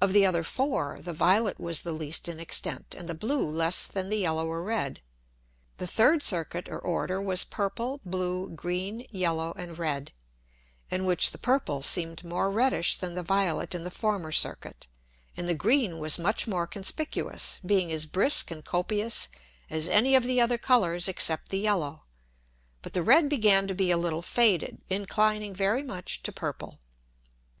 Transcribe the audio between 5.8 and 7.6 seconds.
third Circuit or Order was